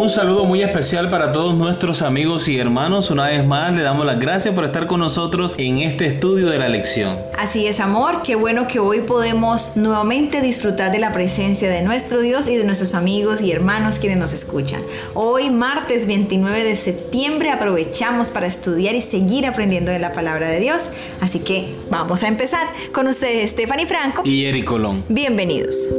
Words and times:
Un 0.00 0.08
saludo 0.08 0.46
muy 0.46 0.62
especial 0.62 1.10
para 1.10 1.30
todos 1.30 1.54
nuestros 1.54 2.00
amigos 2.00 2.48
y 2.48 2.58
hermanos. 2.58 3.10
Una 3.10 3.28
vez 3.28 3.46
más 3.46 3.74
le 3.74 3.82
damos 3.82 4.06
las 4.06 4.18
gracias 4.18 4.54
por 4.54 4.64
estar 4.64 4.86
con 4.86 5.00
nosotros 5.00 5.54
en 5.58 5.76
este 5.76 6.06
estudio 6.06 6.48
de 6.48 6.58
la 6.58 6.70
lección. 6.70 7.18
Así 7.38 7.66
es, 7.66 7.80
amor. 7.80 8.22
Qué 8.22 8.34
bueno 8.34 8.66
que 8.66 8.78
hoy 8.78 9.02
podemos 9.02 9.76
nuevamente 9.76 10.40
disfrutar 10.40 10.90
de 10.90 11.00
la 11.00 11.12
presencia 11.12 11.68
de 11.68 11.82
nuestro 11.82 12.22
Dios 12.22 12.48
y 12.48 12.56
de 12.56 12.64
nuestros 12.64 12.94
amigos 12.94 13.42
y 13.42 13.52
hermanos 13.52 13.98
quienes 13.98 14.16
nos 14.16 14.32
escuchan. 14.32 14.80
Hoy, 15.12 15.50
martes 15.50 16.06
29 16.06 16.64
de 16.64 16.76
septiembre, 16.76 17.50
aprovechamos 17.50 18.30
para 18.30 18.46
estudiar 18.46 18.94
y 18.94 19.02
seguir 19.02 19.44
aprendiendo 19.44 19.92
de 19.92 19.98
la 19.98 20.14
palabra 20.14 20.48
de 20.48 20.60
Dios. 20.60 20.88
Así 21.20 21.40
que 21.40 21.74
vamos 21.90 22.22
a 22.22 22.28
empezar 22.28 22.68
con 22.94 23.06
ustedes, 23.06 23.50
Stephanie 23.50 23.84
Franco 23.84 24.22
y 24.24 24.46
Eric 24.46 24.64
Colón. 24.64 25.04
Bienvenidos. 25.10 25.90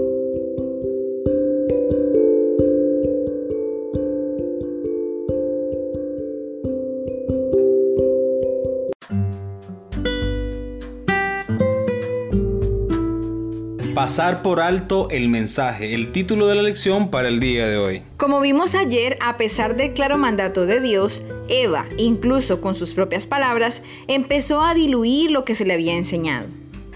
Pasar 14.01 14.41
por 14.41 14.61
alto 14.61 15.09
el 15.11 15.29
mensaje, 15.29 15.93
el 15.93 16.11
título 16.11 16.47
de 16.47 16.55
la 16.55 16.63
lección 16.63 17.11
para 17.11 17.27
el 17.27 17.39
día 17.39 17.67
de 17.67 17.77
hoy. 17.77 18.01
Como 18.17 18.41
vimos 18.41 18.73
ayer, 18.73 19.15
a 19.21 19.37
pesar 19.37 19.75
del 19.75 19.93
claro 19.93 20.17
mandato 20.17 20.65
de 20.65 20.79
Dios, 20.79 21.23
Eva, 21.49 21.85
incluso 21.99 22.61
con 22.61 22.73
sus 22.73 22.95
propias 22.95 23.27
palabras, 23.27 23.83
empezó 24.07 24.63
a 24.63 24.73
diluir 24.73 25.29
lo 25.29 25.45
que 25.45 25.53
se 25.53 25.67
le 25.67 25.75
había 25.75 25.95
enseñado. 25.95 26.47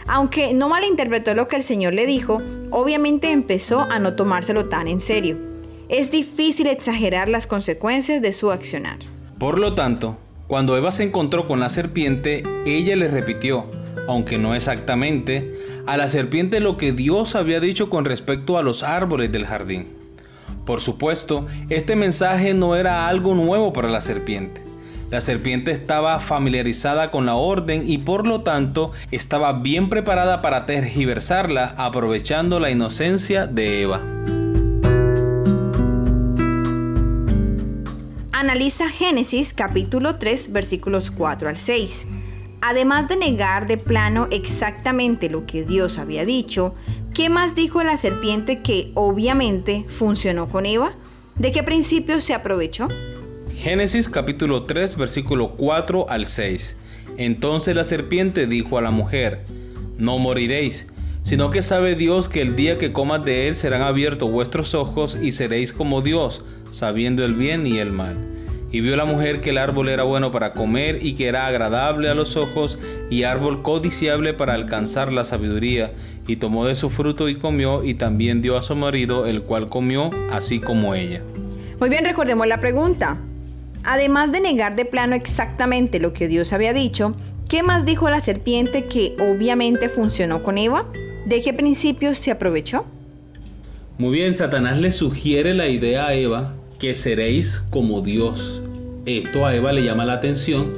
Aunque 0.08 0.55
no 0.55 0.68
malinterpretó 0.68 1.36
lo 1.36 1.48
que 1.48 1.58
el 1.58 1.62
Señor 1.62 1.94
le 1.94 2.08
dijo, 2.08 2.41
obviamente 2.72 3.30
empezó 3.30 3.82
a 3.82 3.99
no 3.99 4.16
tomárselo 4.16 4.66
tan 4.66 4.88
en 4.88 4.99
serio. 4.99 5.38
Es 5.90 6.10
difícil 6.10 6.66
exagerar 6.66 7.29
las 7.29 7.46
consecuencias 7.46 8.24
de 8.24 8.34
su 8.34 8.49
accionar. 8.49 8.98
Por 9.38 9.60
lo 9.60 9.76
tanto, 9.76 10.18
cuando 10.48 10.76
Eva 10.76 10.91
se 10.91 11.04
encontró 11.04 11.48
con 11.48 11.60
la 11.60 11.70
serpiente, 11.70 12.41
ella 12.66 12.96
le 12.96 13.07
repitió, 13.07 13.68
aunque 14.07 14.40
no 14.40 14.55
exactamente, 14.55 15.54
a 15.88 15.98
la 15.98 16.08
serpiente 16.08 16.60
lo 16.60 16.78
que 16.78 16.91
Dios 16.91 17.36
había 17.36 17.60
dicho 17.60 17.90
con 17.90 18.05
respecto 18.05 18.58
a 18.58 18.64
los 18.64 18.84
árboles 18.84 19.32
del 19.32 19.46
jardín. 19.46 19.88
Por 20.66 20.82
supuesto, 20.82 21.48
este 21.70 21.96
mensaje 21.96 22.54
no 22.54 22.76
era 22.76 23.08
algo 23.08 23.36
nuevo 23.36 23.72
para 23.72 23.90
la 23.90 24.02
serpiente. 24.02 24.63
La 25.12 25.22
serpiente 25.22 25.72
estaba 25.72 26.20
familiarizada 26.20 27.12
con 27.12 27.28
la 27.28 27.36
orden 27.36 27.84
y 27.86 28.00
por 28.00 28.26
lo 28.26 28.41
tanto 28.41 28.91
estaba 29.12 29.54
bien 29.54 29.90
preparada 29.90 30.41
para 30.41 30.66
tergiversarla 30.66 31.76
aprovechando 31.78 32.60
la 32.60 32.72
inocencia 32.72 33.46
de 33.46 33.84
Eva. 33.84 34.02
Analiza 38.32 38.90
Génesis 38.90 39.54
capítulo 39.54 40.16
3 40.16 40.52
versículos 40.52 41.12
4 41.12 41.50
al 41.50 41.58
6. 41.58 42.08
Además 42.68 43.08
de 43.08 43.16
negar 43.16 43.68
de 43.68 43.77
plano 43.77 44.27
exactamente 44.32 45.30
lo 45.30 45.46
que 45.46 45.63
Dios 45.63 45.99
había 45.99 46.26
dicho, 46.26 46.74
¿qué 47.13 47.30
más 47.30 47.54
dijo 47.54 47.84
la 47.84 47.96
serpiente 47.96 48.63
que 48.63 48.90
obviamente 48.96 49.85
funcionó 49.88 50.49
con 50.49 50.66
Eva? 50.66 50.94
¿De 51.35 51.52
qué 51.52 51.62
principio 51.62 52.20
se 52.20 52.34
aprovechó? 52.34 52.88
Génesis 53.55 54.10
capítulo 54.10 54.63
3 54.63 54.98
versículo 54.98 55.52
4 55.52 56.10
al 56.10 56.26
6. 56.26 56.76
Entonces 57.18 57.76
la 57.76 57.84
serpiente 57.84 58.48
dijo 58.48 58.79
a 58.79 58.82
la 58.82 58.90
mujer, 58.90 59.46
no 60.00 60.18
moriréis, 60.18 60.88
sino 61.22 61.52
que 61.52 61.62
sabe 61.62 61.94
Dios 61.94 62.29
que 62.29 62.41
el 62.41 62.55
día 62.55 62.79
que 62.79 62.91
comas 62.91 63.24
de 63.24 63.48
él 63.48 63.55
serán 63.55 63.84
abiertos 63.84 64.31
vuestros 64.31 64.74
ojos 64.74 65.19
y 65.22 65.34
seréis 65.34 65.72
como 65.72 66.02
Dios, 66.02 66.44
sabiendo 66.72 67.24
el 67.25 67.35
bien 67.35 67.68
y 67.68 67.78
el 67.78 67.91
mal. 67.91 68.34
Y 68.75 68.81
vio 68.81 68.97
la 68.97 69.06
mujer 69.06 69.40
que 69.40 69.51
el 69.51 69.57
árbol 69.57 69.88
era 69.88 70.03
bueno 70.03 70.33
para 70.33 70.51
comer 70.51 71.00
y 71.01 71.13
que 71.13 71.27
era 71.27 71.47
agradable 71.47 72.09
a 72.09 72.13
los 72.13 72.35
ojos 72.35 72.77
y 73.09 73.23
árbol 73.23 73.61
codiciable 73.61 74.33
para 74.33 74.53
alcanzar 74.53 75.13
la 75.13 75.23
sabiduría. 75.23 75.94
Y 76.27 76.35
tomó 76.35 76.66
de 76.66 76.75
su 76.75 76.89
fruto 76.89 77.29
y 77.29 77.38
comió 77.38 77.85
y 77.85 77.94
también 77.94 78.41
dio 78.41 78.57
a 78.57 78.63
su 78.63 78.75
marido, 78.75 79.27
el 79.27 79.44
cual 79.44 79.69
comió 79.69 80.09
así 80.29 80.59
como 80.59 80.94
ella. 80.94 81.22
Muy 81.79 81.88
bien, 81.88 82.03
recordemos 82.03 82.47
la 82.47 82.59
pregunta. 82.59 83.17
Además 83.85 84.33
de 84.33 84.41
negar 84.41 84.75
de 84.75 84.83
plano 84.83 85.16
exactamente 85.16 86.01
lo 86.01 86.11
que 86.11 86.27
Dios 86.27 86.51
había 86.51 86.73
dicho, 86.73 87.16
¿qué 87.47 87.63
más 87.63 87.85
dijo 87.85 88.09
la 88.09 88.19
serpiente 88.19 88.88
que 88.88 89.16
obviamente 89.21 89.88
funcionó 89.88 90.44
con 90.44 90.57
Eva? 90.57 90.85
¿De 91.25 91.41
qué 91.41 91.53
principios 91.53 92.17
se 92.17 92.31
aprovechó? 92.31 92.83
Muy 93.97 94.11
bien, 94.11 94.35
Satanás 94.35 94.81
le 94.81 94.91
sugiere 94.91 95.53
la 95.53 95.69
idea 95.69 96.07
a 96.07 96.13
Eva 96.13 96.55
que 96.77 96.94
seréis 96.94 97.59
como 97.69 98.01
Dios. 98.01 98.63
Esto 99.05 99.45
a 99.45 99.55
Eva 99.55 99.71
le 99.71 99.83
llama 99.83 100.03
la 100.03 100.13
atención 100.13 100.73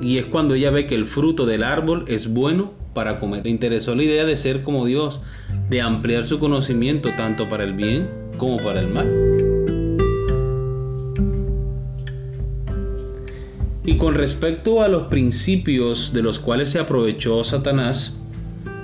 y 0.00 0.18
es 0.18 0.26
cuando 0.26 0.54
ella 0.54 0.70
ve 0.70 0.86
que 0.86 0.94
el 0.94 1.04
fruto 1.04 1.46
del 1.46 1.64
árbol 1.64 2.04
es 2.06 2.32
bueno 2.32 2.72
para 2.94 3.18
comer. 3.18 3.42
Le 3.44 3.50
interesó 3.50 3.96
la 3.96 4.04
idea 4.04 4.24
de 4.24 4.36
ser 4.36 4.62
como 4.62 4.86
Dios, 4.86 5.20
de 5.68 5.80
ampliar 5.80 6.24
su 6.26 6.38
conocimiento 6.38 7.10
tanto 7.16 7.48
para 7.48 7.64
el 7.64 7.72
bien 7.72 8.08
como 8.38 8.58
para 8.58 8.78
el 8.78 8.86
mal. 8.86 9.10
Y 13.84 13.96
con 13.96 14.14
respecto 14.14 14.82
a 14.82 14.88
los 14.88 15.04
principios 15.04 16.12
de 16.12 16.22
los 16.22 16.38
cuales 16.38 16.68
se 16.68 16.78
aprovechó 16.78 17.42
Satanás 17.42 18.16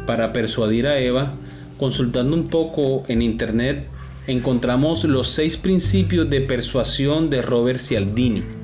para 0.07 0.33
persuadir 0.33 0.89
a 0.89 0.99
Eva, 0.99 1.35
consultando 1.79 2.35
un 2.35 2.49
poco 2.49 3.05
en 3.07 3.23
internet, 3.23 3.87
encontramos 4.27 5.05
los 5.05 5.29
seis 5.29 5.57
principios 5.57 6.29
de 6.29 6.41
persuasión 6.41 7.31
de 7.31 7.43
Robert 7.43 7.79
Cialdini. 7.79 8.62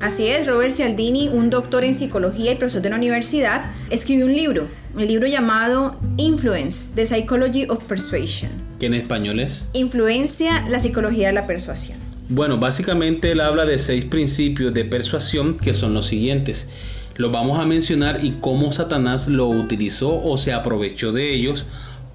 Así 0.00 0.28
es, 0.28 0.46
Robert 0.46 0.72
Cialdini, 0.72 1.28
un 1.28 1.50
doctor 1.50 1.84
en 1.84 1.92
psicología 1.92 2.52
y 2.52 2.54
profesor 2.54 2.80
de 2.80 2.88
la 2.88 2.96
universidad, 2.96 3.70
escribió 3.90 4.24
un 4.24 4.34
libro, 4.34 4.66
el 4.98 5.06
libro 5.06 5.26
llamado 5.26 6.00
Influence, 6.16 6.88
The 6.94 7.04
Psychology 7.04 7.66
of 7.68 7.84
Persuasion. 7.84 8.50
¿Qué 8.78 8.86
en 8.86 8.94
español 8.94 9.40
es? 9.40 9.66
Influencia, 9.74 10.64
la 10.70 10.80
psicología 10.80 11.26
de 11.26 11.34
la 11.34 11.46
persuasión. 11.46 11.98
Bueno, 12.30 12.56
básicamente 12.56 13.32
él 13.32 13.42
habla 13.42 13.66
de 13.66 13.78
seis 13.78 14.06
principios 14.06 14.72
de 14.72 14.86
persuasión 14.86 15.58
que 15.58 15.74
son 15.74 15.92
los 15.92 16.06
siguientes. 16.06 16.70
Los 17.16 17.30
vamos 17.30 17.60
a 17.60 17.66
mencionar 17.66 18.24
y 18.24 18.38
cómo 18.40 18.72
Satanás 18.72 19.28
lo 19.28 19.48
utilizó 19.48 20.22
o 20.22 20.38
se 20.38 20.54
aprovechó 20.54 21.12
de 21.12 21.34
ellos 21.34 21.66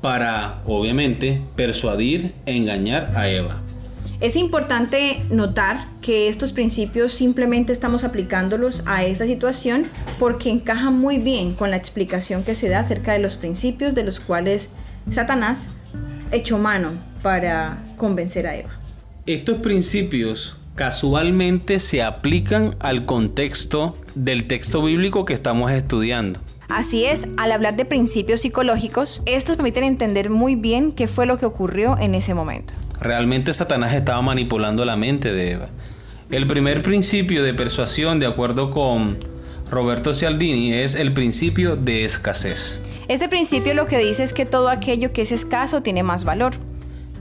para, 0.02 0.64
obviamente, 0.66 1.40
persuadir 1.56 2.34
e 2.48 2.58
engañar 2.58 3.12
a 3.16 3.30
Eva. 3.30 3.62
Es 4.26 4.36
importante 4.36 5.22
notar 5.30 5.86
que 6.02 6.30
estos 6.30 6.52
principios 6.52 7.14
simplemente 7.14 7.72
estamos 7.72 8.04
aplicándolos 8.04 8.82
a 8.88 9.06
esta 9.06 9.28
situación 9.28 9.86
porque 10.18 10.50
encajan 10.50 11.00
muy 11.00 11.20
bien 11.20 11.54
con 11.54 11.70
la 11.70 11.78
explicación 11.78 12.44
que 12.44 12.56
se 12.56 12.68
da 12.68 12.80
acerca 12.80 13.14
de 13.14 13.20
los 13.20 13.36
principios 13.36 13.94
de 13.94 14.04
los 14.04 14.20
cuales 14.20 14.72
Satanás 15.12 15.70
echó 16.32 16.58
mano 16.58 16.94
para 17.22 17.84
convencer 17.98 18.48
a 18.48 18.56
Eva. 18.56 18.72
Estos 19.28 19.60
principios 19.60 20.58
casualmente 20.74 21.78
se 21.78 22.02
aplican 22.02 22.78
al 22.80 23.06
contexto 23.06 23.96
del 24.16 24.48
texto 24.48 24.82
bíblico 24.82 25.26
que 25.26 25.36
estamos 25.36 25.72
estudiando. 25.72 26.40
Así 26.68 27.06
es, 27.06 27.28
al 27.38 27.52
hablar 27.52 27.76
de 27.76 27.86
principios 27.86 28.42
psicológicos, 28.42 29.22
estos 29.28 29.56
permiten 29.56 29.84
entender 29.84 30.32
muy 30.32 30.56
bien 30.56 30.94
qué 30.94 31.08
fue 31.08 31.28
lo 31.28 31.38
que 31.38 31.46
ocurrió 31.46 31.96
en 32.00 32.16
ese 32.16 32.34
momento. 32.34 32.74
Realmente 33.00 33.54
Satanás 33.54 33.94
estaba 33.94 34.22
manipulando 34.22 34.86
la 34.86 34.96
mente 34.96 35.32
de 35.32 35.52
Eva. 35.52 35.70
El 36.30 36.48
primer 36.48 36.82
principio 36.82 37.44
de 37.44 37.54
persuasión, 37.54 38.20
de 38.20 38.26
acuerdo 38.26 38.72
con 38.72 39.18
Roberto 39.70 40.14
Cialdini, 40.14 40.74
es 40.74 40.96
el 40.96 41.14
principio 41.14 41.76
de 41.76 42.04
escasez. 42.04 42.82
Este 43.08 43.30
principio 43.30 43.74
lo 43.74 43.86
que 43.86 44.00
dice 44.00 44.24
es 44.24 44.34
que 44.34 44.46
todo 44.46 44.70
aquello 44.70 45.14
que 45.14 45.22
es 45.22 45.32
escaso 45.32 45.82
tiene 45.84 46.02
más 46.02 46.24
valor. 46.24 46.54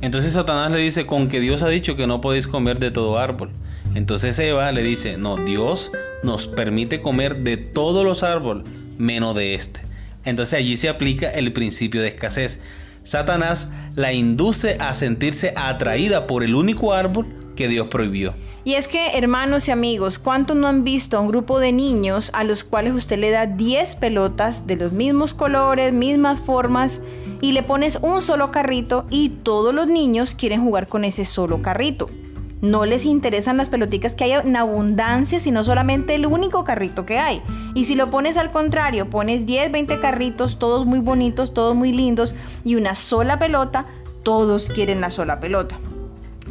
Entonces 0.00 0.32
Satanás 0.32 0.73
le 0.73 0.79
dice, 0.79 1.06
con 1.06 1.29
que 1.29 1.41
Dios 1.41 1.62
ha 1.62 1.69
dicho 1.69 1.97
que 1.97 2.06
no 2.06 2.20
podéis 2.20 2.47
comer 2.47 2.79
de 2.79 2.91
todo 2.91 3.19
árbol. 3.19 3.50
Entonces 3.94 4.38
Eva 4.38 4.73
le 4.73 4.82
dice, 4.82 5.19
no, 5.19 5.37
Dios 5.37 5.93
nos 6.23 6.47
permite 6.47 7.00
comer 7.00 7.37
de 7.37 7.56
todos 7.56 8.05
los 8.05 8.23
árboles 8.23 8.65
menos 8.99 9.37
de 9.37 9.55
este. 9.55 9.81
Entonces 10.25 10.59
allí 10.59 10.77
se 10.77 10.88
aplica 10.88 11.29
el 11.31 11.53
principio 11.53 12.00
de 12.00 12.09
escasez. 12.09 12.61
Satanás 13.05 13.69
la 13.95 14.12
induce 14.12 14.77
a 14.81 14.95
sentirse 14.95 15.55
atraída 15.56 16.27
por 16.27 16.43
el 16.43 16.55
único 16.55 16.93
árbol 16.93 17.27
que 17.55 17.69
Dios 17.69 17.89
prohibió. 17.89 18.35
Y 18.65 18.75
es 18.75 18.89
que, 18.89 19.09
hermanos 19.19 19.69
y 19.69 19.73
amigos, 19.73 20.19
¿cuántos 20.19 20.56
no 20.56 20.67
han 20.67 20.85
visto 20.85 21.19
a 21.19 21.21
un 21.21 21.29
grupo 21.29 21.61
de 21.61 21.71
niños 21.71 22.31
a 22.33 22.45
los 22.45 22.65
cuales 22.65 22.95
usted 22.95 23.19
le 23.19 23.31
da 23.31 23.45
10 23.45 23.97
pelotas 23.97 24.67
de 24.67 24.77
los 24.77 24.93
mismos 24.93 25.35
colores, 25.35 25.93
mismas 25.93 26.41
formas, 26.41 27.03
y 27.43 27.53
le 27.53 27.62
pones 27.62 27.99
un 28.01 28.23
solo 28.23 28.51
carrito 28.51 29.05
y 29.11 29.29
todos 29.29 29.75
los 29.75 29.87
niños 29.87 30.35
quieren 30.35 30.65
jugar 30.65 30.89
con 30.89 31.05
ese 31.05 31.27
solo 31.27 31.61
carrito? 31.61 32.09
No 32.64 32.87
les 32.87 33.05
interesan 33.05 33.58
las 33.58 33.69
pelotitas 33.69 34.14
que 34.14 34.25
hay 34.25 34.32
en 34.32 34.56
abundancia, 34.56 35.38
sino 35.38 35.62
solamente 35.64 36.14
el 36.14 36.25
único 36.25 36.64
carrito 36.64 37.05
que 37.05 37.19
hay. 37.19 37.43
Y 37.75 37.84
si 37.84 37.94
lo 37.94 38.08
pones 38.11 38.38
al 38.38 38.50
contrario, 38.50 39.11
pones 39.11 39.44
10, 39.44 39.70
20 39.70 40.00
carritos, 40.00 40.58
todos 40.58 40.87
muy 40.87 41.00
bonitos, 41.00 41.52
todos 41.52 41.76
muy 41.76 41.93
lindos, 41.93 42.34
y 42.64 42.76
una 42.76 42.94
sola 42.94 43.38
pelota, 43.38 43.84
todos 44.22 44.70
quieren 44.70 45.02
la 45.02 45.11
sola 45.11 45.40
pelota. 45.40 45.78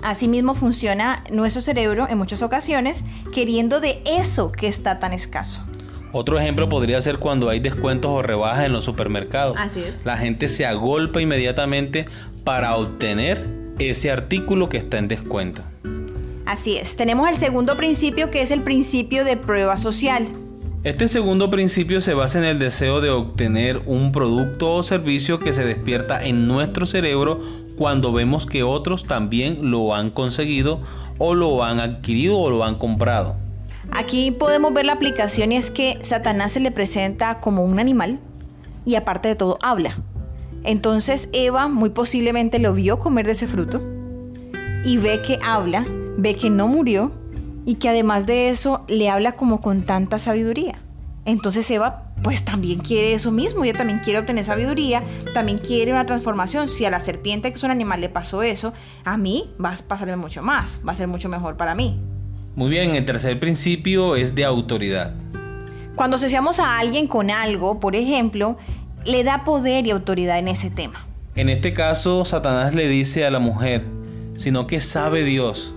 Asimismo 0.04 0.54
funciona 0.54 1.24
nuestro 1.32 1.64
cerebro 1.64 2.08
en 2.08 2.20
muchas 2.20 2.44
ocasiones 2.44 3.04
queriendo 3.34 3.80
de 3.80 4.04
eso 4.06 4.52
que 4.52 4.68
está 4.68 5.00
tan 5.00 5.14
escaso. 5.14 5.64
Otro 6.12 6.40
ejemplo 6.40 6.70
podría 6.70 7.02
ser 7.02 7.18
cuando 7.18 7.50
hay 7.50 7.60
descuentos 7.60 8.12
o 8.12 8.22
rebajas 8.22 8.68
en 8.68 8.74
los 8.74 8.84
supermercados. 8.84 9.56
Así 9.60 9.82
es. 9.82 10.06
La 10.06 10.18
gente 10.18 10.48
se 10.48 10.68
agolpa 10.68 11.22
inmediatamente 11.22 12.06
para 12.44 12.76
obtener 12.76 13.44
ese 13.80 14.12
artículo 14.12 14.70
que 14.70 14.78
está 14.78 15.00
en 15.00 15.08
descuento. 15.08 15.64
Así 16.46 16.78
es. 16.78 16.96
Tenemos 16.96 17.30
el 17.30 17.38
segundo 17.38 17.78
principio 17.78 18.30
que 18.30 18.42
es 18.42 18.52
el 18.52 18.62
principio 18.62 19.26
de 19.26 19.38
prueba 19.38 19.78
social. 19.78 20.28
Este 20.84 21.08
segundo 21.08 21.50
principio 21.50 22.02
se 22.02 22.14
basa 22.14 22.40
en 22.40 22.46
el 22.46 22.60
deseo 22.60 23.00
de 23.00 23.10
obtener 23.10 23.82
un 23.86 24.12
producto 24.12 24.76
o 24.76 24.84
servicio 24.84 25.40
que 25.40 25.54
se 25.54 25.64
despierta 25.64 26.22
en 26.22 26.48
nuestro 26.48 26.86
cerebro 26.86 27.40
cuando 27.78 28.12
vemos 28.12 28.46
que 28.46 28.64
otros 28.64 29.06
también 29.06 29.72
lo 29.72 29.96
han 29.96 30.10
conseguido 30.10 30.82
o 31.20 31.36
lo 31.36 31.64
han 31.64 31.80
adquirido 31.80 32.38
o 32.38 32.50
lo 32.50 32.66
han 32.66 32.76
comprado. 32.76 33.38
Aquí 33.92 34.32
podemos 34.32 34.74
ver 34.74 34.86
la 34.86 34.94
aplicación 34.94 35.54
y 35.54 35.56
es 35.58 35.72
que 35.72 36.00
Satanás 36.02 36.52
se 36.52 36.60
le 36.60 36.72
presenta 36.72 37.40
como 37.40 37.64
un 37.64 37.80
animal 37.80 38.20
y 38.86 38.96
aparte 38.96 39.30
de 39.30 39.36
todo 39.36 39.58
habla. 39.62 40.00
Entonces 40.64 41.30
Eva 41.32 41.68
muy 41.68 41.92
posiblemente 41.92 42.60
lo 42.60 42.74
vio 42.74 43.00
comer 43.00 43.26
de 43.26 43.34
ese 43.34 43.48
fruto 43.48 43.82
y 44.86 44.98
ve 44.98 45.22
que 45.22 45.40
habla, 45.44 45.86
ve 46.18 46.36
que 46.36 46.50
no 46.50 46.68
murió 46.68 47.12
y 47.66 47.76
que 47.76 47.90
además 47.90 48.26
de 48.26 48.50
eso 48.50 48.84
le 48.88 49.10
habla 49.10 49.34
como 49.34 49.62
con 49.62 49.84
tanta 49.84 50.20
sabiduría. 50.20 50.80
Entonces 51.26 51.70
Eva 51.72 52.14
pues 52.22 52.46
también 52.46 52.80
quiere 52.80 53.14
eso 53.14 53.32
mismo, 53.32 53.66
ella 53.66 53.78
también 53.78 54.00
quiere 54.00 54.20
obtener 54.20 54.46
sabiduría, 54.46 55.04
también 55.34 55.58
quiere 55.58 55.92
una 55.92 56.06
transformación. 56.06 56.70
Si 56.70 56.86
a 56.86 56.90
la 56.90 57.02
serpiente, 57.02 57.50
que 57.50 57.56
es 57.56 57.64
un 57.64 57.72
animal, 57.72 58.00
le 58.00 58.10
pasó 58.10 58.44
eso, 58.44 58.74
a 59.04 59.18
mí 59.18 59.50
va 59.64 59.72
a 59.72 59.78
pasarme 59.88 60.16
mucho 60.16 60.42
más, 60.42 60.80
va 60.88 60.94
a 60.94 60.96
ser 60.96 61.08
mucho 61.08 61.28
mejor 61.28 61.58
para 61.58 61.76
mí. 61.76 62.00
Muy 62.56 62.70
bien, 62.70 62.96
el 62.96 63.06
tercer 63.06 63.40
principio 63.40 64.16
es 64.16 64.36
de 64.36 64.46
autoridad. 64.46 65.14
Cuando 65.96 66.16
asociamos 66.16 66.60
a 66.60 66.80
alguien 66.80 67.08
con 67.08 67.30
algo, 67.30 67.80
por 67.80 67.96
ejemplo, 67.96 68.58
le 69.06 69.24
da 69.24 69.44
poder 69.44 69.86
y 69.86 69.92
autoridad 69.92 70.40
en 70.40 70.48
ese 70.48 70.70
tema. 70.70 71.06
En 71.36 71.50
este 71.50 71.74
caso, 71.74 72.24
Satanás 72.26 72.74
le 72.74 72.88
dice 72.88 73.26
a 73.26 73.32
la 73.32 73.40
mujer, 73.40 73.86
sino 74.38 74.66
que 74.66 74.80
sabe 74.80 75.24
Dios 75.24 75.74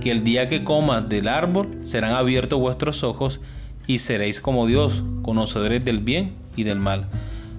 que 0.00 0.10
el 0.10 0.24
día 0.24 0.48
que 0.48 0.64
comas 0.64 1.08
del 1.08 1.28
árbol 1.28 1.68
serán 1.82 2.12
abiertos 2.12 2.58
vuestros 2.58 3.04
ojos 3.04 3.40
y 3.86 3.98
seréis 3.98 4.40
como 4.40 4.66
Dios, 4.66 5.04
conocedores 5.22 5.84
del 5.84 6.00
bien 6.00 6.34
y 6.56 6.64
del 6.64 6.78
mal. 6.78 7.08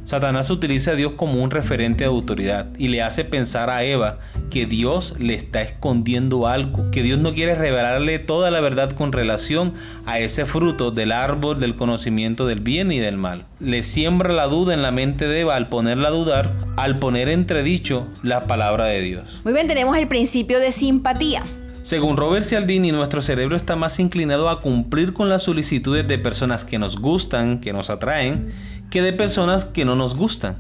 Satanás 0.04 0.50
utiliza 0.50 0.92
a 0.92 0.96
Dios 0.96 1.14
como 1.16 1.44
un 1.44 1.52
referente 1.52 2.04
de 2.04 2.10
autoridad 2.10 2.68
y 2.78 2.88
le 2.88 3.04
hace 3.04 3.24
pensar 3.24 3.70
a 3.70 3.84
Eva 3.84 4.18
que 4.50 4.66
Dios 4.66 5.14
le 5.20 5.36
está 5.36 5.62
escondiendo 5.62 6.48
algo, 6.48 6.90
que 6.92 7.04
Dios 7.04 7.20
no 7.20 7.34
quiere 7.34 7.54
revelarle 7.54 8.18
toda 8.18 8.50
la 8.50 8.62
verdad 8.62 8.92
con 8.92 9.12
relación 9.12 9.74
a 10.06 10.20
ese 10.20 10.46
fruto 10.46 10.90
del 10.90 11.12
árbol 11.12 11.60
del 11.60 11.76
conocimiento 11.76 12.48
del 12.48 12.62
bien 12.62 12.92
y 12.92 12.98
del 12.98 13.18
mal. 13.18 13.46
Le 13.60 13.84
siembra 13.84 14.34
la 14.34 14.48
duda 14.48 14.74
en 14.74 14.82
la 14.82 14.92
mente 14.92 15.28
de 15.28 15.42
Eva 15.42 15.56
al 15.56 15.70
ponerla 15.70 16.08
a 16.08 16.12
dudar, 16.12 16.52
al 16.78 16.98
poner 16.98 17.30
entredicho 17.30 18.08
la 18.24 18.48
palabra 18.48 18.86
de 18.86 19.02
Dios. 19.02 19.42
Muy 19.44 19.54
bien, 19.54 19.68
tenemos 19.68 19.96
el 19.98 20.08
principio 20.08 20.60
de 20.60 20.72
simpatía. 20.72 21.44
Según 21.84 22.16
Robert 22.16 22.46
Cialdini, 22.46 22.92
nuestro 22.92 23.24
cerebro 23.24 23.56
está 23.56 23.76
más 23.76 24.00
inclinado 24.00 24.50
a 24.50 24.62
cumplir 24.62 25.14
con 25.14 25.30
las 25.30 25.44
solicitudes 25.44 26.08
de 26.08 26.20
personas 26.20 26.64
que 26.64 26.78
nos 26.78 27.00
gustan, 27.00 27.60
que 27.60 27.74
nos 27.74 27.90
atraen, 27.90 28.54
que 28.92 29.02
de 29.02 29.14
personas 29.14 29.66
que 29.66 29.84
no 29.84 29.96
nos 29.96 30.16
gustan. 30.16 30.58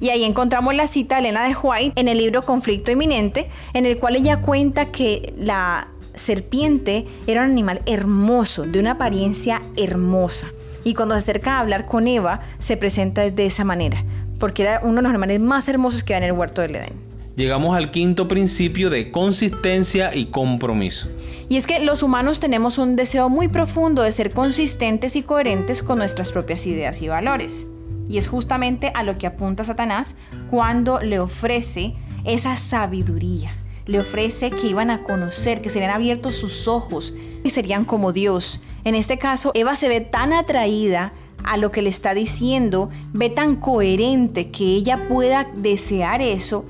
Y 0.00 0.08
ahí 0.08 0.24
encontramos 0.24 0.74
la 0.74 0.86
cita 0.86 1.16
de 1.16 1.20
Elena 1.22 1.46
de 1.46 1.54
White 1.54 2.00
en 2.00 2.08
el 2.08 2.16
libro 2.16 2.42
Conflicto 2.42 2.90
Inminente, 2.90 3.50
en 3.74 3.84
el 3.84 3.98
cual 3.98 4.16
ella 4.16 4.40
cuenta 4.40 4.86
que 4.86 5.34
la 5.36 5.88
serpiente 6.14 7.06
era 7.26 7.42
un 7.42 7.50
animal 7.50 7.82
hermoso, 7.84 8.62
de 8.62 8.80
una 8.80 8.92
apariencia 8.92 9.60
hermosa. 9.76 10.48
Y 10.82 10.94
cuando 10.94 11.14
se 11.14 11.18
acerca 11.18 11.56
a 11.56 11.60
hablar 11.60 11.84
con 11.84 12.08
Eva, 12.08 12.40
se 12.58 12.78
presenta 12.78 13.28
de 13.28 13.46
esa 13.46 13.64
manera, 13.64 14.02
porque 14.38 14.62
era 14.62 14.80
uno 14.82 14.96
de 14.96 15.02
los 15.02 15.10
animales 15.10 15.40
más 15.40 15.68
hermosos 15.68 16.04
que 16.04 16.14
había 16.14 16.26
en 16.26 16.32
el 16.32 16.38
huerto 16.38 16.62
del 16.62 16.76
Edén 16.76 17.07
llegamos 17.38 17.76
al 17.76 17.92
quinto 17.92 18.26
principio 18.26 18.90
de 18.90 19.12
consistencia 19.12 20.12
y 20.12 20.26
compromiso. 20.26 21.08
Y 21.48 21.56
es 21.56 21.68
que 21.68 21.78
los 21.78 22.02
humanos 22.02 22.40
tenemos 22.40 22.78
un 22.78 22.96
deseo 22.96 23.28
muy 23.28 23.46
profundo 23.46 24.02
de 24.02 24.10
ser 24.10 24.34
consistentes 24.34 25.14
y 25.14 25.22
coherentes 25.22 25.84
con 25.84 25.98
nuestras 25.98 26.32
propias 26.32 26.66
ideas 26.66 27.00
y 27.00 27.06
valores. 27.06 27.68
Y 28.08 28.18
es 28.18 28.26
justamente 28.26 28.90
a 28.92 29.04
lo 29.04 29.18
que 29.18 29.28
apunta 29.28 29.62
Satanás 29.62 30.16
cuando 30.50 30.98
le 31.00 31.20
ofrece 31.20 31.94
esa 32.24 32.56
sabiduría. 32.56 33.56
Le 33.86 34.00
ofrece 34.00 34.50
que 34.50 34.66
iban 34.66 34.90
a 34.90 35.04
conocer, 35.04 35.62
que 35.62 35.70
serían 35.70 35.92
abiertos 35.92 36.34
sus 36.34 36.66
ojos 36.66 37.14
y 37.44 37.50
serían 37.50 37.84
como 37.84 38.12
Dios. 38.12 38.62
En 38.82 38.96
este 38.96 39.16
caso, 39.16 39.52
Eva 39.54 39.76
se 39.76 39.88
ve 39.88 40.00
tan 40.00 40.32
atraída 40.32 41.12
a 41.44 41.56
lo 41.56 41.70
que 41.70 41.82
le 41.82 41.88
está 41.88 42.14
diciendo, 42.14 42.90
ve 43.12 43.30
tan 43.30 43.56
coherente 43.56 44.50
que 44.50 44.64
ella 44.64 45.08
pueda 45.08 45.46
desear 45.54 46.20
eso, 46.20 46.66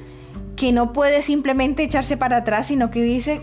que 0.59 0.73
no 0.73 0.93
puede 0.93 1.23
simplemente 1.23 1.85
echarse 1.85 2.17
para 2.17 2.39
atrás, 2.39 2.67
sino 2.67 2.91
que 2.91 3.01
dice, 3.01 3.43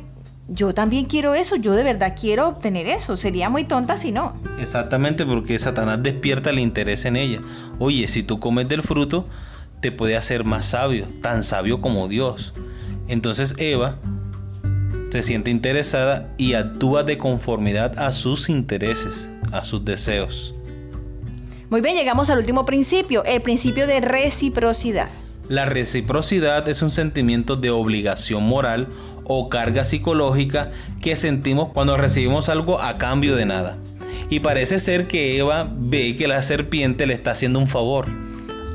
yo 0.49 0.73
también 0.73 1.05
quiero 1.05 1.33
eso, 1.33 1.55
yo 1.55 1.71
de 1.73 1.81
verdad 1.81 2.15
quiero 2.19 2.49
obtener 2.49 2.87
eso. 2.87 3.15
Sería 3.15 3.49
muy 3.49 3.63
tonta 3.63 3.97
si 3.97 4.11
no. 4.11 4.35
Exactamente, 4.59 5.25
porque 5.25 5.57
Satanás 5.57 6.03
despierta 6.03 6.49
el 6.49 6.59
interés 6.59 7.05
en 7.05 7.15
ella. 7.15 7.39
Oye, 7.79 8.07
si 8.09 8.21
tú 8.21 8.39
comes 8.39 8.67
del 8.67 8.83
fruto, 8.83 9.25
te 9.79 9.93
puede 9.93 10.17
hacer 10.17 10.43
más 10.43 10.65
sabio, 10.65 11.07
tan 11.21 11.43
sabio 11.43 11.79
como 11.79 12.09
Dios. 12.09 12.53
Entonces 13.07 13.55
Eva 13.57 13.95
se 15.09 15.21
siente 15.21 15.51
interesada 15.51 16.33
y 16.37 16.53
actúa 16.53 17.03
de 17.03 17.17
conformidad 17.17 17.97
a 17.97 18.11
sus 18.11 18.49
intereses, 18.49 19.31
a 19.53 19.63
sus 19.63 19.85
deseos. 19.85 20.53
Muy 21.69 21.79
bien, 21.79 21.95
llegamos 21.95 22.29
al 22.29 22.39
último 22.39 22.65
principio, 22.65 23.23
el 23.23 23.41
principio 23.41 23.87
de 23.87 24.01
reciprocidad. 24.01 25.09
La 25.47 25.65
reciprocidad 25.65 26.67
es 26.69 26.81
un 26.81 26.89
sentimiento 26.89 27.55
de 27.55 27.69
obligación 27.69 28.43
moral 28.43 28.87
o 29.25 29.47
carga 29.47 29.83
psicológica 29.83 30.71
que 31.01 31.15
sentimos 31.15 31.69
cuando 31.69 31.97
recibimos 31.97 32.49
algo 32.49 32.81
a 32.81 32.97
cambio 32.97 33.35
de 33.35 33.45
nada. 33.45 33.77
Y 34.29 34.39
parece 34.39 34.79
ser 34.79 35.07
que 35.07 35.37
Eva 35.37 35.69
ve 35.71 36.15
que 36.15 36.27
la 36.27 36.41
serpiente 36.41 37.05
le 37.05 37.13
está 37.13 37.31
haciendo 37.31 37.59
un 37.59 37.67
favor 37.67 38.07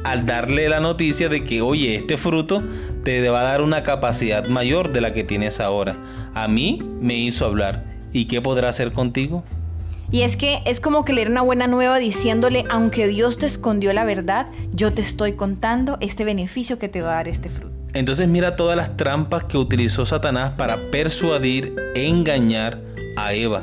al 0.05 0.27
darle 0.27 0.69
la 0.69 0.79
noticia 0.81 1.29
de 1.29 1.43
que, 1.43 1.61
oye, 1.61 1.97
este 1.97 2.17
fruto 2.17 2.63
te 3.05 3.29
va 3.29 3.41
a 3.41 3.45
dar 3.45 3.63
una 3.63 3.83
capacidad 3.83 4.47
mayor 4.47 4.93
de 4.93 5.01
la 5.01 5.13
que 5.13 5.25
tienes 5.25 5.59
ahora. 5.59 5.97
A 6.35 6.47
mí 6.47 6.81
me 7.01 7.15
hizo 7.15 7.47
hablar. 7.47 7.85
¿Y 8.13 8.27
qué 8.27 8.41
podrá 8.41 8.69
hacer 8.69 8.93
contigo? 8.93 9.45
Y 10.13 10.23
es 10.23 10.37
que 10.37 10.61
es 10.67 10.81
como 10.81 11.05
que 11.05 11.13
leer 11.13 11.31
una 11.31 11.43
buena 11.43 11.69
nueva 11.69 11.99
diciéndole, 11.99 12.65
aunque 12.69 13.07
Dios 13.07 13.39
te 13.39 13.47
escondió 13.47 13.93
la 13.93 14.05
verdad, 14.05 14.49
yo 14.73 14.93
te 14.93 15.03
estoy 15.03 15.35
contando 15.35 15.99
este 16.01 16.25
beneficio 16.25 16.81
que 16.81 16.89
te 16.89 17.01
va 17.01 17.13
a 17.13 17.15
dar 17.17 17.29
este 17.29 17.49
fruto. 17.49 17.77
Entonces 17.93 18.27
mira 18.27 18.57
todas 18.57 18.77
las 18.77 18.97
trampas 18.97 19.45
que 19.45 19.57
utilizó 19.57 20.05
Satanás 20.05 20.55
para 20.57 20.91
persuadir, 20.91 21.75
engañar 21.95 22.81
a 23.17 23.35
Eva. 23.35 23.63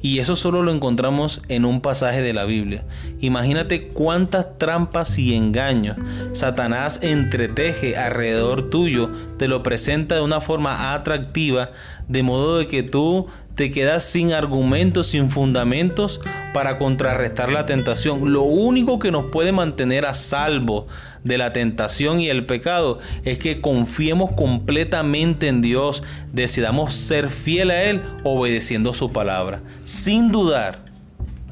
Y 0.00 0.20
eso 0.20 0.36
solo 0.36 0.62
lo 0.62 0.72
encontramos 0.72 1.42
en 1.48 1.64
un 1.64 1.80
pasaje 1.80 2.22
de 2.22 2.32
la 2.32 2.44
Biblia. 2.44 2.84
Imagínate 3.20 3.88
cuántas 3.88 4.56
trampas 4.56 5.18
y 5.18 5.34
engaños 5.34 5.96
Satanás 6.32 7.00
entreteje 7.02 7.96
alrededor 7.96 8.70
tuyo, 8.70 9.10
te 9.38 9.48
lo 9.48 9.62
presenta 9.62 10.14
de 10.14 10.20
una 10.20 10.40
forma 10.40 10.94
atractiva, 10.94 11.70
de 12.06 12.22
modo 12.22 12.58
de 12.58 12.68
que 12.68 12.84
tú 12.84 13.26
te 13.58 13.72
quedas 13.72 14.04
sin 14.04 14.32
argumentos, 14.32 15.08
sin 15.08 15.32
fundamentos 15.32 16.20
para 16.54 16.78
contrarrestar 16.78 17.50
la 17.50 17.66
tentación. 17.66 18.32
Lo 18.32 18.42
único 18.42 19.00
que 19.00 19.10
nos 19.10 19.32
puede 19.32 19.50
mantener 19.50 20.06
a 20.06 20.14
salvo 20.14 20.86
de 21.24 21.38
la 21.38 21.52
tentación 21.52 22.20
y 22.20 22.28
el 22.28 22.46
pecado 22.46 23.00
es 23.24 23.38
que 23.38 23.60
confiemos 23.60 24.30
completamente 24.34 25.48
en 25.48 25.60
Dios, 25.60 26.04
decidamos 26.32 26.94
ser 26.94 27.30
fiel 27.30 27.72
a 27.72 27.82
Él 27.82 28.00
obedeciendo 28.22 28.94
su 28.94 29.10
palabra, 29.10 29.60
sin 29.82 30.30
dudar. 30.30 30.84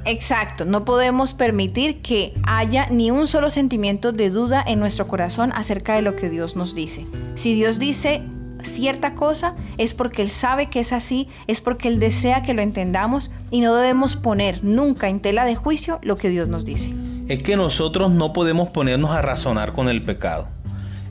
Exacto, 0.04 0.64
no 0.64 0.84
podemos 0.84 1.34
permitir 1.34 2.02
que 2.02 2.34
haya 2.44 2.86
ni 2.88 3.10
un 3.10 3.26
solo 3.26 3.50
sentimiento 3.50 4.12
de 4.12 4.30
duda 4.30 4.62
en 4.64 4.78
nuestro 4.78 5.08
corazón 5.08 5.50
acerca 5.56 5.96
de 5.96 6.02
lo 6.02 6.14
que 6.14 6.30
Dios 6.30 6.54
nos 6.54 6.76
dice. 6.76 7.04
Si 7.34 7.54
Dios 7.54 7.80
dice 7.80 8.22
cierta 8.66 9.14
cosa, 9.14 9.54
es 9.78 9.94
porque 9.94 10.22
Él 10.22 10.30
sabe 10.30 10.68
que 10.68 10.80
es 10.80 10.92
así, 10.92 11.28
es 11.46 11.60
porque 11.60 11.88
Él 11.88 11.98
desea 11.98 12.42
que 12.42 12.54
lo 12.54 12.62
entendamos 12.62 13.30
y 13.50 13.60
no 13.60 13.74
debemos 13.74 14.16
poner 14.16 14.62
nunca 14.62 15.08
en 15.08 15.20
tela 15.20 15.44
de 15.44 15.56
juicio 15.56 15.98
lo 16.02 16.16
que 16.16 16.28
Dios 16.28 16.48
nos 16.48 16.64
dice. 16.64 16.94
Es 17.28 17.42
que 17.42 17.56
nosotros 17.56 18.10
no 18.12 18.32
podemos 18.32 18.68
ponernos 18.68 19.10
a 19.10 19.22
razonar 19.22 19.72
con 19.72 19.88
el 19.88 20.04
pecado. 20.04 20.48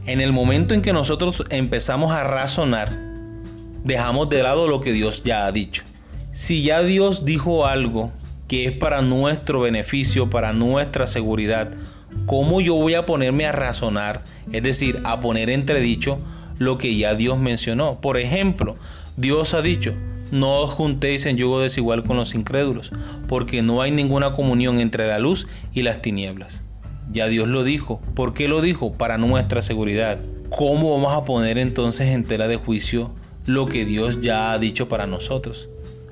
En 0.06 0.22
el 0.22 0.32
momento 0.32 0.74
en 0.74 0.82
que 0.82 0.94
nosotros 0.94 1.44
empezamos 1.50 2.12
a 2.12 2.24
razonar, 2.24 2.96
dejamos 3.84 4.30
de 4.30 4.44
lado 4.44 4.68
lo 4.68 4.80
que 4.80 4.92
Dios 4.92 5.24
ya 5.24 5.46
ha 5.46 5.52
dicho. 5.52 5.84
Si 6.32 6.64
ya 6.64 6.84
Dios 6.84 7.26
dijo 7.26 7.66
algo 7.66 8.12
que 8.48 8.66
es 8.66 8.72
para 8.72 9.02
nuestro 9.02 9.62
beneficio, 9.62 10.30
para 10.30 10.54
nuestra 10.54 11.08
seguridad, 11.08 11.72
¿cómo 12.26 12.62
yo 12.62 12.76
voy 12.76 12.94
a 12.94 13.06
ponerme 13.06 13.46
a 13.46 13.52
razonar? 13.52 14.24
Es 14.52 14.62
decir, 14.64 15.02
a 15.06 15.20
poner 15.20 15.50
entredicho 15.50 16.20
lo 16.58 16.78
que 16.78 16.96
ya 16.96 17.16
Dios 17.16 17.38
mencionó. 17.38 18.00
Por 18.02 18.18
ejemplo, 18.18 18.76
Dios 19.18 19.54
ha 19.54 19.62
dicho, 19.62 19.94
no 20.32 20.62
os 20.62 20.72
juntéis 20.72 21.26
en 21.26 21.38
yugo 21.38 21.62
desigual 21.62 22.04
con 22.04 22.18
los 22.18 22.36
incrédulos, 22.36 22.92
porque 23.28 23.62
no 23.62 23.82
hay 23.82 23.92
ninguna 23.92 24.34
comunión 24.34 24.80
entre 24.80 25.08
la 25.08 25.20
luz 25.20 25.48
y 25.74 25.84
las 25.84 26.02
tinieblas. 26.02 26.62
Ya 27.12 27.28
Dios 27.28 27.48
lo 27.48 27.64
dijo. 27.64 28.02
¿Por 28.16 28.34
qué 28.34 28.48
lo 28.48 28.62
dijo? 28.62 28.94
Para 28.94 29.18
nuestra 29.18 29.62
seguridad. 29.62 30.20
¿Cómo 30.50 30.92
vamos 30.92 31.14
a 31.14 31.24
poner 31.24 31.58
entonces 31.58 32.08
en 32.10 32.24
tela 32.24 32.48
de 32.48 32.56
juicio 32.56 33.12
lo 33.46 33.68
que 33.68 33.86
Dios 33.86 34.22
ya 34.22 34.52
ha 34.52 34.60
dicho 34.60 34.88
para 34.88 35.06
nosotros? 35.06 35.70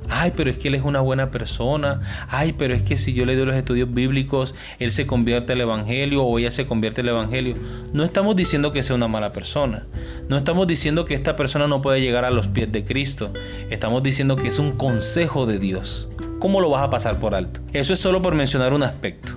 Ay, 0.10 0.34
pero 0.36 0.50
es 0.50 0.58
que 0.58 0.68
Él 0.68 0.76
es 0.76 0.84
una 0.84 1.00
buena 1.00 1.32
persona. 1.32 2.02
Ay, 2.30 2.54
pero 2.54 2.74
es 2.74 2.82
que 2.82 2.98
si 2.98 3.14
yo 3.14 3.26
le 3.26 3.36
doy 3.36 3.46
los 3.46 3.56
estudios 3.56 3.94
bíblicos, 3.94 4.56
Él 4.80 4.92
se 4.92 5.06
convierte 5.06 5.54
al 5.54 5.62
Evangelio 5.62 6.24
o 6.24 6.40
ella 6.40 6.52
se 6.52 6.66
convierte 6.66 7.02
al 7.02 7.10
Evangelio. 7.10 7.56
No 7.94 8.04
estamos 8.04 8.36
diciendo 8.36 8.72
que 8.72 8.84
sea 8.84 8.96
una 8.96 9.08
mala 9.08 9.32
persona. 9.32 9.86
No 10.28 10.38
estamos 10.38 10.68
diciendo 10.68 11.06
que 11.06 11.14
esta 11.14 11.36
persona 11.36 11.68
no 11.68 11.82
puede 11.82 12.02
llegar 12.02 12.26
a 12.26 12.32
los 12.32 12.48
pies 12.48 12.72
de 12.72 12.86
Cristo. 12.86 13.32
Estamos 13.70 14.04
diciendo 14.04 14.36
que 14.36 14.48
es 14.48 14.60
un 14.60 14.74
consejo 14.74 15.46
de 15.46 15.60
Dios. 15.60 16.10
¿Cómo 16.40 16.60
lo 16.62 16.70
vas 16.70 16.84
a 16.84 16.90
pasar 16.90 17.20
por 17.20 17.36
alto? 17.36 17.62
Eso 17.72 17.94
es 17.94 18.00
solo 18.00 18.22
por 18.22 18.36
mencionar 18.36 18.74
un 18.74 18.84
aspecto. 18.84 19.34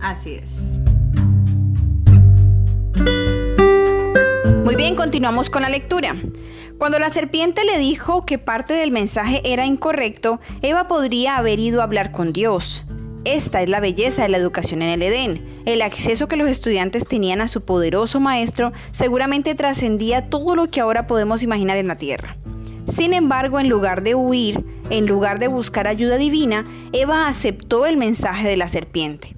Así 0.00 0.34
es. 0.34 0.60
Muy 4.64 4.76
bien, 4.76 4.96
continuamos 4.96 5.50
con 5.50 5.62
la 5.62 5.68
lectura. 5.68 6.14
Cuando 6.78 7.00
la 7.00 7.10
serpiente 7.10 7.64
le 7.64 7.76
dijo 7.76 8.24
que 8.24 8.38
parte 8.38 8.72
del 8.72 8.92
mensaje 8.92 9.40
era 9.42 9.66
incorrecto, 9.66 10.38
Eva 10.62 10.86
podría 10.86 11.36
haber 11.36 11.58
ido 11.58 11.80
a 11.80 11.84
hablar 11.84 12.12
con 12.12 12.32
Dios. 12.32 12.84
Esta 13.24 13.62
es 13.62 13.68
la 13.68 13.80
belleza 13.80 14.22
de 14.22 14.28
la 14.28 14.38
educación 14.38 14.82
en 14.82 14.90
el 14.90 15.02
Edén. 15.02 15.62
El 15.66 15.82
acceso 15.82 16.28
que 16.28 16.36
los 16.36 16.48
estudiantes 16.48 17.08
tenían 17.08 17.40
a 17.40 17.48
su 17.48 17.64
poderoso 17.64 18.20
maestro 18.20 18.72
seguramente 18.92 19.56
trascendía 19.56 20.24
todo 20.24 20.54
lo 20.54 20.70
que 20.70 20.80
ahora 20.80 21.08
podemos 21.08 21.42
imaginar 21.42 21.78
en 21.78 21.88
la 21.88 21.96
tierra. 21.96 22.36
Sin 22.86 23.12
embargo, 23.12 23.58
en 23.58 23.68
lugar 23.68 24.04
de 24.04 24.14
huir, 24.14 24.64
en 24.90 25.06
lugar 25.06 25.40
de 25.40 25.48
buscar 25.48 25.88
ayuda 25.88 26.16
divina, 26.16 26.64
Eva 26.92 27.26
aceptó 27.26 27.86
el 27.86 27.96
mensaje 27.96 28.46
de 28.46 28.56
la 28.56 28.68
serpiente. 28.68 29.34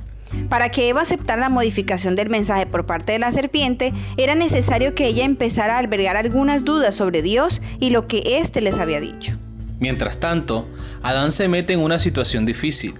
Para 0.48 0.70
que 0.70 0.88
Eva 0.88 1.02
aceptara 1.02 1.40
la 1.40 1.48
modificación 1.48 2.16
del 2.16 2.30
mensaje 2.30 2.66
por 2.66 2.86
parte 2.86 3.12
de 3.12 3.18
la 3.18 3.32
serpiente, 3.32 3.92
era 4.16 4.34
necesario 4.34 4.94
que 4.94 5.06
ella 5.06 5.24
empezara 5.24 5.76
a 5.76 5.78
albergar 5.78 6.16
algunas 6.16 6.64
dudas 6.64 6.94
sobre 6.94 7.22
Dios 7.22 7.62
y 7.78 7.90
lo 7.90 8.06
que 8.06 8.38
éste 8.38 8.60
les 8.60 8.78
había 8.78 9.00
dicho. 9.00 9.36
Mientras 9.78 10.20
tanto, 10.20 10.68
Adán 11.02 11.32
se 11.32 11.48
mete 11.48 11.72
en 11.72 11.80
una 11.80 11.98
situación 11.98 12.44
difícil. 12.44 12.94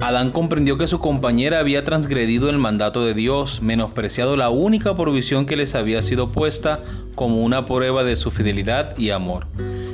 Adán 0.00 0.30
comprendió 0.30 0.78
que 0.78 0.86
su 0.86 1.00
compañera 1.00 1.58
había 1.58 1.82
transgredido 1.82 2.50
el 2.50 2.58
mandato 2.58 3.04
de 3.04 3.14
Dios, 3.14 3.62
menospreciado 3.62 4.36
la 4.36 4.48
única 4.48 4.94
provisión 4.94 5.44
que 5.44 5.56
les 5.56 5.74
había 5.74 6.02
sido 6.02 6.30
puesta 6.30 6.80
como 7.16 7.42
una 7.42 7.66
prueba 7.66 8.04
de 8.04 8.14
su 8.14 8.30
fidelidad 8.30 8.96
y 8.96 9.10
amor. 9.10 9.48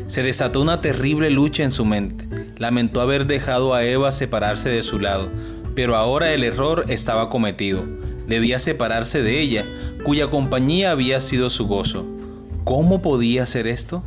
Se 0.07 0.23
desató 0.23 0.61
una 0.61 0.83
terrible 0.83 1.31
lucha 1.31 1.62
en 1.62 1.71
su 1.71 1.87
mente. 1.87 2.26
Lamentó 2.59 3.00
haber 3.00 3.26
dejado 3.26 3.73
a 3.73 3.85
Eva 3.85 4.12
separarse 4.12 4.69
de 4.69 4.83
su 4.83 4.99
lado, 4.99 5.31
pero 5.75 5.97
ahora 5.97 6.33
el 6.33 6.45
error 6.45 6.87
estaba 6.88 7.28
cometido. 7.28 7.85
Debía 8.26 8.59
separarse 8.59 9.23
de 9.23 9.40
ella, 9.40 9.66
cuya 10.04 10.28
compañía 10.28 10.90
había 10.90 11.21
sido 11.21 11.50
su 11.50 11.66
gozo. 11.66 12.07
¿Cómo 12.64 13.02
podía 13.02 13.43
hacer 13.43 13.66
esto? 13.66 14.02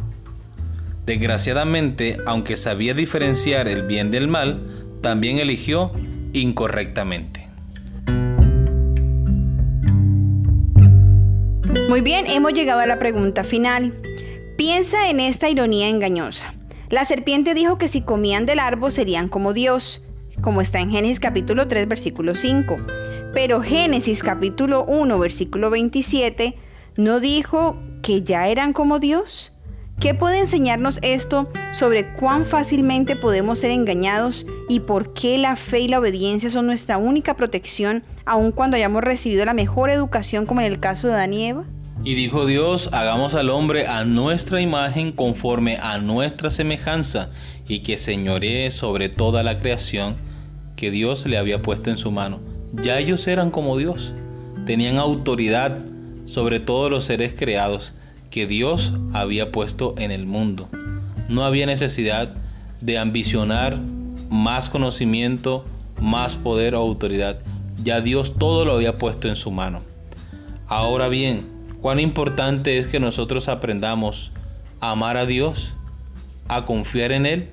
Desgraciadamente, 1.05 2.17
aunque 2.25 2.57
sabía 2.57 2.93
diferenciar 2.93 3.67
el 3.67 3.83
bien 3.83 4.11
del 4.11 4.27
mal, 4.27 4.61
también 5.01 5.39
eligió 5.39 5.91
incorrectamente. 6.33 7.47
Muy 11.87 12.01
bien, 12.01 12.25
hemos 12.27 12.53
llegado 12.53 12.81
a 12.81 12.87
la 12.87 12.99
pregunta 12.99 13.43
final. 13.43 13.93
Piensa 14.57 15.09
en 15.09 15.19
esta 15.19 15.49
ironía 15.49 15.87
engañosa. 15.87 16.53
La 16.89 17.05
serpiente 17.05 17.53
dijo 17.53 17.77
que 17.77 17.87
si 17.87 18.01
comían 18.01 18.45
del 18.45 18.59
árbol 18.59 18.91
serían 18.91 19.29
como 19.29 19.53
Dios 19.53 20.01
como 20.41 20.61
está 20.61 20.79
en 20.79 20.91
Génesis 20.91 21.19
capítulo 21.19 21.67
3, 21.67 21.87
versículo 21.87 22.35
5. 22.35 22.77
Pero 23.33 23.61
Génesis 23.61 24.23
capítulo 24.23 24.85
1, 24.85 25.19
versículo 25.19 25.69
27, 25.69 26.55
¿no 26.97 27.19
dijo 27.19 27.77
que 28.01 28.23
ya 28.23 28.47
eran 28.47 28.73
como 28.73 28.99
Dios? 28.99 29.53
¿Qué 29.99 30.13
puede 30.13 30.39
enseñarnos 30.39 30.99
esto 31.01 31.49
sobre 31.71 32.13
cuán 32.13 32.45
fácilmente 32.45 33.15
podemos 33.15 33.59
ser 33.59 33.71
engañados 33.71 34.45
y 34.69 34.81
por 34.81 35.13
qué 35.13 35.39
la 35.39 35.55
fe 35.55 35.79
y 35.79 35.87
la 35.87 35.99
obediencia 35.99 36.51
son 36.51 36.67
nuestra 36.67 36.99
única 36.99 37.35
protección, 37.35 38.03
aun 38.23 38.51
cuando 38.51 38.77
hayamos 38.77 39.03
recibido 39.03 39.43
la 39.43 39.55
mejor 39.55 39.89
educación 39.89 40.45
como 40.45 40.61
en 40.61 40.67
el 40.67 40.79
caso 40.79 41.07
de 41.07 41.15
Adán 41.15 41.33
y 41.33 41.47
Eva? 41.47 41.63
Y 42.03 42.13
dijo 42.13 42.45
Dios, 42.45 42.91
hagamos 42.93 43.33
al 43.33 43.49
hombre 43.49 43.87
a 43.87 44.05
nuestra 44.05 44.61
imagen 44.61 45.11
conforme 45.11 45.77
a 45.81 45.97
nuestra 45.97 46.51
semejanza 46.51 47.31
y 47.67 47.79
que 47.79 47.97
señoree 47.97 48.69
sobre 48.69 49.09
toda 49.09 49.41
la 49.41 49.57
creación 49.57 50.26
que 50.77 50.91
Dios 50.91 51.25
le 51.25 51.37
había 51.37 51.61
puesto 51.61 51.89
en 51.89 51.97
su 51.97 52.11
mano. 52.11 52.39
Ya 52.71 52.99
ellos 52.99 53.27
eran 53.27 53.51
como 53.51 53.77
Dios, 53.77 54.13
tenían 54.65 54.97
autoridad 54.97 55.79
sobre 56.25 56.61
todos 56.61 56.89
los 56.89 57.03
seres 57.03 57.33
creados 57.37 57.93
que 58.29 58.45
Dios 58.45 58.93
había 59.11 59.51
puesto 59.51 59.95
en 59.97 60.11
el 60.11 60.25
mundo. 60.25 60.69
No 61.27 61.43
había 61.43 61.65
necesidad 61.65 62.33
de 62.79 62.97
ambicionar 62.97 63.79
más 64.29 64.69
conocimiento, 64.69 65.65
más 65.99 66.35
poder 66.35 66.75
o 66.75 66.79
autoridad. 66.79 67.39
Ya 67.83 68.01
Dios 68.01 68.35
todo 68.37 68.63
lo 68.63 68.73
había 68.73 68.97
puesto 68.97 69.27
en 69.27 69.35
su 69.35 69.51
mano. 69.51 69.81
Ahora 70.67 71.07
bien, 71.07 71.47
cuán 71.81 71.99
importante 71.99 72.77
es 72.77 72.87
que 72.87 72.99
nosotros 72.99 73.47
aprendamos 73.47 74.31
a 74.79 74.91
amar 74.91 75.17
a 75.17 75.25
Dios, 75.25 75.73
a 76.47 76.65
confiar 76.65 77.13
en 77.13 77.25
Él 77.25 77.49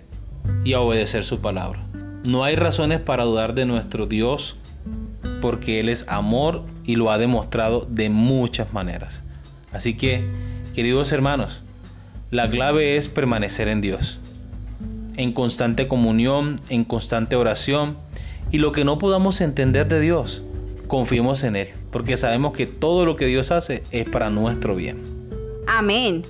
y 0.64 0.74
a 0.74 0.80
obedecer 0.80 1.24
su 1.24 1.38
palabra. 1.38 1.93
No 2.24 2.42
hay 2.42 2.56
razones 2.56 3.00
para 3.00 3.24
dudar 3.24 3.54
de 3.54 3.66
nuestro 3.66 4.06
Dios 4.06 4.56
porque 5.42 5.78
Él 5.78 5.90
es 5.90 6.08
amor 6.08 6.62
y 6.84 6.96
lo 6.96 7.10
ha 7.10 7.18
demostrado 7.18 7.86
de 7.90 8.08
muchas 8.08 8.72
maneras. 8.72 9.24
Así 9.72 9.94
que, 9.94 10.26
queridos 10.74 11.12
hermanos, 11.12 11.62
la 12.30 12.48
clave 12.48 12.96
es 12.96 13.08
permanecer 13.08 13.68
en 13.68 13.82
Dios, 13.82 14.20
en 15.16 15.32
constante 15.32 15.86
comunión, 15.86 16.60
en 16.70 16.84
constante 16.84 17.36
oración 17.36 17.98
y 18.50 18.58
lo 18.58 18.72
que 18.72 18.84
no 18.84 18.98
podamos 18.98 19.42
entender 19.42 19.86
de 19.88 20.00
Dios, 20.00 20.42
confiemos 20.86 21.44
en 21.44 21.56
Él, 21.56 21.68
porque 21.90 22.16
sabemos 22.16 22.54
que 22.54 22.66
todo 22.66 23.04
lo 23.04 23.16
que 23.16 23.26
Dios 23.26 23.50
hace 23.50 23.82
es 23.90 24.08
para 24.08 24.30
nuestro 24.30 24.74
bien. 24.74 25.02
Amén. 25.66 26.22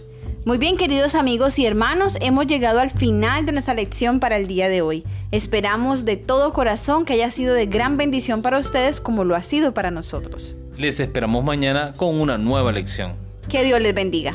Muy 0.46 0.58
bien, 0.58 0.76
queridos 0.76 1.14
amigos 1.14 1.58
y 1.58 1.64
hermanos, 1.64 2.18
hemos 2.20 2.46
llegado 2.46 2.78
al 2.78 2.90
final 2.90 3.46
de 3.46 3.52
nuestra 3.52 3.72
lección 3.72 4.20
para 4.20 4.36
el 4.36 4.46
día 4.46 4.68
de 4.68 4.82
hoy. 4.82 5.02
Esperamos 5.30 6.04
de 6.04 6.18
todo 6.18 6.52
corazón 6.52 7.06
que 7.06 7.14
haya 7.14 7.30
sido 7.30 7.54
de 7.54 7.64
gran 7.64 7.96
bendición 7.96 8.42
para 8.42 8.58
ustedes 8.58 9.00
como 9.00 9.24
lo 9.24 9.36
ha 9.36 9.42
sido 9.42 9.72
para 9.72 9.90
nosotros. 9.90 10.54
Les 10.76 11.00
esperamos 11.00 11.44
mañana 11.44 11.94
con 11.96 12.20
una 12.20 12.36
nueva 12.36 12.72
lección. 12.72 13.14
Que 13.48 13.64
Dios 13.64 13.80
les 13.80 13.94
bendiga. 13.94 14.34